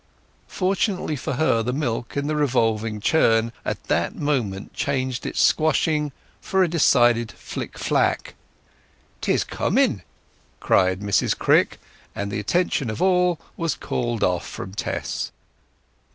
[0.47, 6.11] Fortunately for her the milk in the revolving churn at that moment changed its squashing
[6.41, 8.33] for a decided flick flack.
[9.21, 10.01] "'Tis coming!"
[10.59, 11.79] cried Mrs Crick,
[12.15, 15.31] and the attention of all was called off from Tess.